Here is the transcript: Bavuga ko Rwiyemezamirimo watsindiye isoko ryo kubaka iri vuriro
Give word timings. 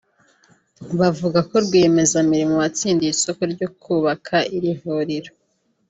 Bavuga 0.99 1.39
ko 1.49 1.55
Rwiyemezamirimo 1.65 2.53
watsindiye 2.61 3.11
isoko 3.15 3.41
ryo 3.53 3.67
kubaka 3.81 4.35
iri 4.57 4.71
vuriro 4.79 5.31